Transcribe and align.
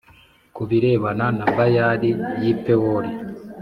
ku 0.55 0.61
birebana 0.69 1.25
na 1.37 1.45
Bayali 1.55 2.11
y’i 2.41 2.53
Pewori, 2.63 3.11